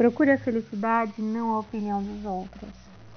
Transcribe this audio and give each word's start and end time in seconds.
Procure 0.00 0.30
a 0.30 0.38
felicidade, 0.38 1.20
não 1.20 1.50
a 1.50 1.58
opinião 1.60 2.02
dos 2.02 2.24
outros. 2.24 2.89